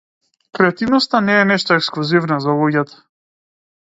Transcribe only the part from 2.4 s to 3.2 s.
за луѓето.